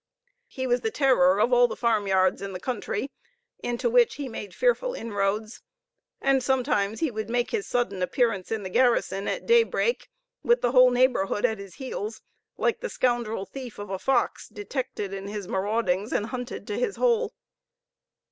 [0.47, 3.11] He was the terror of all the farmyards in the country,
[3.59, 5.61] into which he made fearful inroads;
[6.19, 10.09] and sometimes he would make his sudden appearance in the garrison at daybreak,
[10.41, 12.23] with the whole neighborhood at his heels;
[12.57, 16.95] like the scoundrel thief of a fox, detected in his maraudings and hunted to his
[16.95, 17.35] hole.